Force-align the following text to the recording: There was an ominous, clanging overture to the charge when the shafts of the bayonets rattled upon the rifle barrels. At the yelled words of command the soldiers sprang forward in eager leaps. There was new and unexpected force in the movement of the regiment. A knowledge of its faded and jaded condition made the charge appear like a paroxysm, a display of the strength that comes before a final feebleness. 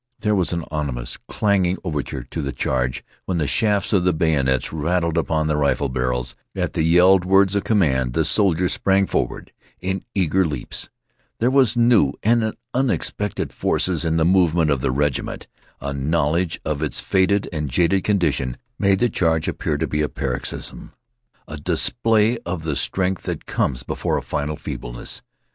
There 0.21 0.33
was 0.33 0.51
an 0.51 0.65
ominous, 0.71 1.15
clanging 1.27 1.77
overture 1.83 2.23
to 2.23 2.41
the 2.41 2.51
charge 2.51 3.03
when 3.25 3.37
the 3.37 3.45
shafts 3.45 3.93
of 3.93 4.03
the 4.03 4.13
bayonets 4.13 4.73
rattled 4.73 5.15
upon 5.15 5.45
the 5.45 5.55
rifle 5.55 5.89
barrels. 5.89 6.35
At 6.55 6.73
the 6.73 6.81
yelled 6.81 7.23
words 7.23 7.53
of 7.53 7.65
command 7.65 8.13
the 8.13 8.25
soldiers 8.25 8.73
sprang 8.73 9.05
forward 9.05 9.51
in 9.79 10.03
eager 10.15 10.43
leaps. 10.43 10.89
There 11.37 11.51
was 11.51 11.77
new 11.77 12.13
and 12.23 12.55
unexpected 12.73 13.53
force 13.53 13.87
in 13.87 14.17
the 14.17 14.25
movement 14.25 14.71
of 14.71 14.81
the 14.81 14.89
regiment. 14.89 15.47
A 15.81 15.93
knowledge 15.93 16.59
of 16.65 16.81
its 16.81 16.99
faded 16.99 17.47
and 17.53 17.69
jaded 17.69 18.03
condition 18.03 18.57
made 18.79 18.97
the 18.97 19.07
charge 19.07 19.47
appear 19.47 19.77
like 19.77 19.93
a 19.93 20.09
paroxysm, 20.09 20.93
a 21.47 21.57
display 21.57 22.39
of 22.39 22.63
the 22.63 22.75
strength 22.75 23.21
that 23.25 23.45
comes 23.45 23.83
before 23.83 24.17
a 24.17 24.23
final 24.23 24.55
feebleness. 24.55 25.21